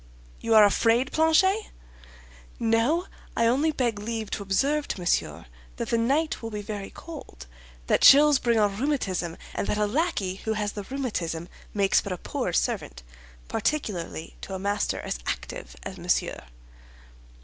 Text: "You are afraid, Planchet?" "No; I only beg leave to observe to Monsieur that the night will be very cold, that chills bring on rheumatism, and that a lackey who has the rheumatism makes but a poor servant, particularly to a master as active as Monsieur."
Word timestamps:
"You 0.39 0.55
are 0.55 0.65
afraid, 0.65 1.11
Planchet?" 1.11 1.69
"No; 2.59 3.05
I 3.37 3.45
only 3.45 3.71
beg 3.71 3.99
leave 3.99 4.31
to 4.31 4.41
observe 4.41 4.87
to 4.87 4.99
Monsieur 4.99 5.45
that 5.75 5.91
the 5.91 5.97
night 5.99 6.41
will 6.41 6.49
be 6.49 6.63
very 6.63 6.89
cold, 6.89 7.45
that 7.85 8.01
chills 8.01 8.39
bring 8.39 8.57
on 8.57 8.77
rheumatism, 8.77 9.37
and 9.53 9.67
that 9.67 9.77
a 9.77 9.85
lackey 9.85 10.37
who 10.37 10.53
has 10.53 10.71
the 10.71 10.87
rheumatism 10.89 11.47
makes 11.75 12.01
but 12.01 12.11
a 12.13 12.17
poor 12.17 12.51
servant, 12.51 13.03
particularly 13.47 14.37
to 14.41 14.55
a 14.55 14.57
master 14.57 14.99
as 15.01 15.19
active 15.27 15.75
as 15.83 15.99
Monsieur." 15.99 16.45